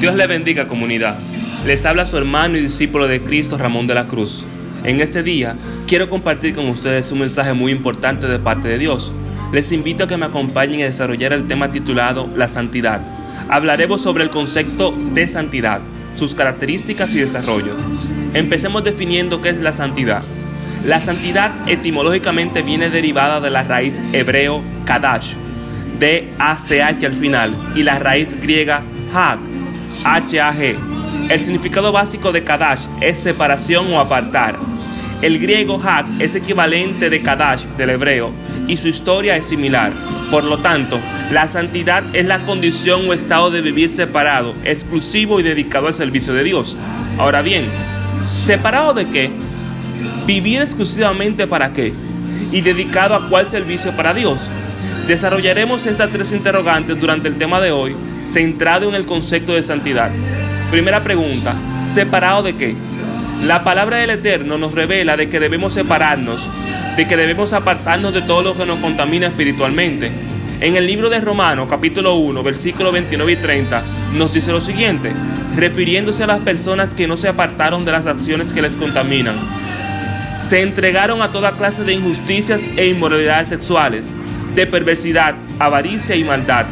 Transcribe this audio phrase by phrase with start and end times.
[0.00, 1.18] Dios le bendiga comunidad.
[1.66, 4.44] Les habla su hermano y discípulo de Cristo Ramón de la Cruz.
[4.84, 9.12] En este día quiero compartir con ustedes un mensaje muy importante de parte de Dios.
[9.52, 13.00] Les invito a que me acompañen a desarrollar el tema titulado La Santidad.
[13.48, 15.80] Hablaremos sobre el concepto de santidad,
[16.14, 17.72] sus características y desarrollo.
[18.34, 20.22] Empecemos definiendo qué es la santidad.
[20.84, 25.32] La santidad etimológicamente viene derivada de la raíz hebreo kadash,
[25.98, 28.82] D-A-C-H al final, y la raíz griega
[29.12, 29.38] hag,
[30.04, 30.76] H-A-G.
[31.28, 34.56] El significado básico de kadash es separación o apartar.
[35.20, 38.32] El griego hag es equivalente de kadash del hebreo
[38.68, 39.92] y su historia es similar.
[40.30, 40.98] Por lo tanto,
[41.32, 46.34] la santidad es la condición o estado de vivir separado, exclusivo y dedicado al servicio
[46.34, 46.76] de Dios.
[47.18, 47.64] Ahora bien,
[48.26, 49.30] ¿separado de qué?
[50.26, 51.92] ¿Vivir exclusivamente para qué?
[52.52, 54.40] ¿Y dedicado a cuál servicio para Dios?
[55.08, 57.96] Desarrollaremos estas tres interrogantes durante el tema de hoy,
[58.28, 60.10] centrado en el concepto de santidad.
[60.70, 62.76] Primera pregunta, ¿separado de qué?
[63.44, 66.46] La palabra del Eterno nos revela de que debemos separarnos,
[66.96, 70.10] de que debemos apartarnos de todo lo que nos contamina espiritualmente.
[70.60, 73.82] En el libro de Romanos, capítulo 1, versículos 29 y 30,
[74.14, 75.12] nos dice lo siguiente,
[75.56, 79.36] refiriéndose a las personas que no se apartaron de las acciones que les contaminan.
[80.40, 84.12] Se entregaron a toda clase de injusticias e inmoralidades sexuales,
[84.54, 86.66] de perversidad, avaricia y maldad.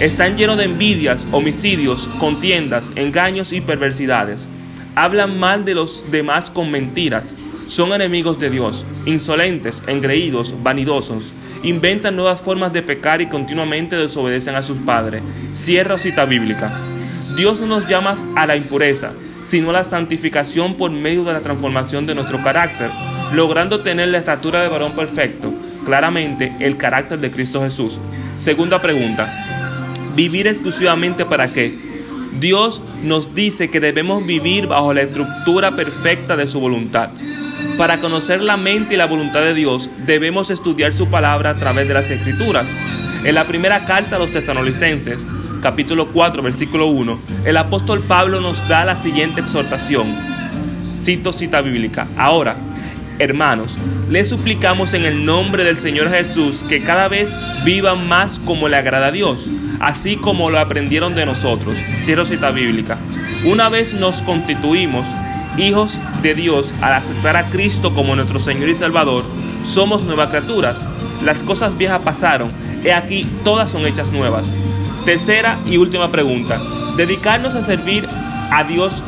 [0.00, 4.48] Están llenos de envidias, homicidios, contiendas, engaños y perversidades.
[4.96, 7.36] Hablan mal de los demás con mentiras.
[7.68, 11.34] Son enemigos de Dios, insolentes, engreídos, vanidosos.
[11.62, 15.22] Inventan nuevas formas de pecar y continuamente desobedecen a sus padres.
[15.52, 16.72] Cierra cita bíblica.
[17.36, 21.40] Dios no nos llama a la impureza, sino a la santificación por medio de la
[21.40, 22.90] transformación de nuestro carácter,
[23.34, 27.98] logrando tener la estatura de varón perfecto, claramente el carácter de Cristo Jesús.
[28.36, 29.41] Segunda pregunta,
[30.14, 31.76] ¿vivir exclusivamente para qué?
[32.40, 37.10] Dios nos dice que debemos vivir bajo la estructura perfecta de su voluntad.
[37.76, 41.88] Para conocer la mente y la voluntad de Dios, debemos estudiar su palabra a través
[41.88, 42.74] de las escrituras.
[43.24, 45.26] En la primera carta a los tesanolicenses,
[45.60, 50.06] capítulo 4, versículo 1, el apóstol Pablo nos da la siguiente exhortación.
[51.00, 52.06] Cito cita bíblica.
[52.16, 52.56] Ahora,
[53.18, 53.76] Hermanos,
[54.08, 58.76] les suplicamos en el nombre del Señor Jesús que cada vez vivan más como le
[58.76, 59.44] agrada a Dios,
[59.82, 61.76] así como lo aprendieron de nosotros.
[61.98, 62.96] Cierro cita bíblica.
[63.44, 65.04] Una vez nos constituimos
[65.58, 69.24] hijos de Dios al aceptar a Cristo como nuestro Señor y Salvador,
[69.64, 70.86] somos nuevas criaturas.
[71.24, 72.50] Las cosas viejas pasaron,
[72.84, 74.46] he aquí todas son hechas nuevas.
[75.04, 76.60] Tercera y última pregunta.
[76.96, 78.08] Dedicarnos a servir
[78.50, 79.02] a Dios.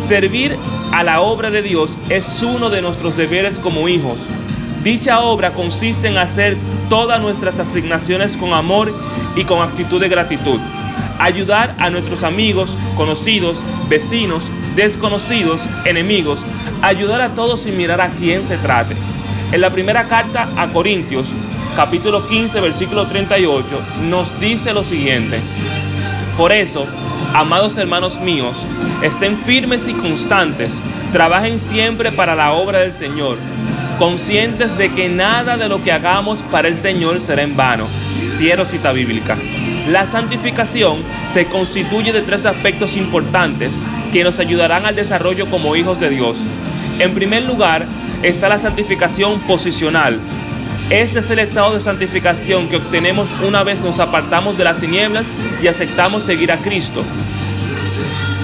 [0.00, 0.56] Servir
[0.92, 4.26] a la obra de Dios es uno de nuestros deberes como hijos.
[4.82, 6.56] Dicha obra consiste en hacer
[6.88, 8.92] todas nuestras asignaciones con amor
[9.36, 10.58] y con actitud de gratitud.
[11.20, 16.44] Ayudar a nuestros amigos, conocidos, vecinos, desconocidos, enemigos.
[16.82, 18.96] Ayudar a todos sin mirar a quién se trate.
[19.52, 21.28] En la primera carta a Corintios,
[21.76, 23.64] capítulo 15, versículo 38,
[24.08, 25.38] nos dice lo siguiente.
[26.36, 26.88] Por eso,
[27.34, 28.56] amados hermanos míos,
[29.02, 30.82] estén firmes y constantes,
[31.12, 33.38] trabajen siempre para la obra del Señor,
[34.02, 37.86] conscientes de que nada de lo que hagamos para el Señor será en vano.
[38.24, 39.38] Cierro cita bíblica.
[39.88, 43.80] La santificación se constituye de tres aspectos importantes
[44.12, 46.38] que nos ayudarán al desarrollo como hijos de Dios.
[46.98, 47.86] En primer lugar,
[48.24, 50.18] está la santificación posicional,
[50.90, 55.32] este es el estado de santificación que obtenemos una vez nos apartamos de las tinieblas
[55.62, 57.04] y aceptamos seguir a Cristo.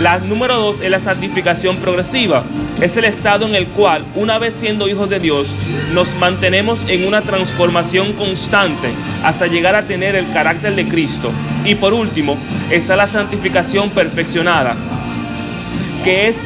[0.00, 2.42] La número dos es la santificación progresiva.
[2.84, 5.54] Es el estado en el cual, una vez siendo hijos de Dios,
[5.94, 8.90] nos mantenemos en una transformación constante
[9.24, 11.32] hasta llegar a tener el carácter de Cristo.
[11.64, 12.36] Y por último,
[12.70, 14.76] está la santificación perfeccionada,
[16.04, 16.42] que es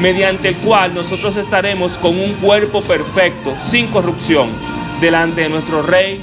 [0.00, 4.48] mediante el cual nosotros estaremos con un cuerpo perfecto, sin corrupción
[5.00, 6.20] delante de nuestro Rey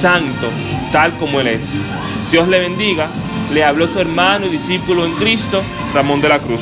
[0.00, 0.48] Santo,
[0.90, 1.62] tal como Él es.
[2.32, 3.08] Dios le bendiga.
[3.52, 5.62] Le habló su hermano y discípulo en Cristo,
[5.94, 6.60] Ramón de la Cruz.